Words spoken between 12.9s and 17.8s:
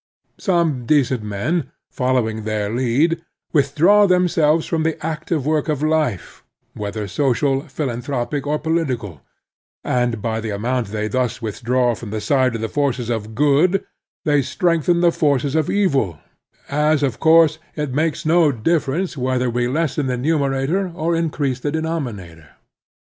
of good they strengthen the forces of evil, as, of course,